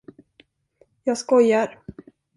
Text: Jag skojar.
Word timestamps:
Jag 1.03 1.17
skojar. 1.17 1.79